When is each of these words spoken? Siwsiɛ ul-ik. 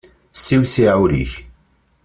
Siwsiɛ 0.43 0.93
ul-ik. 1.03 1.33